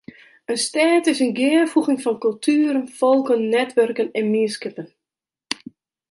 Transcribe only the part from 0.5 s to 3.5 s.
In stêd is in gearfoeging fan kultueren, folken,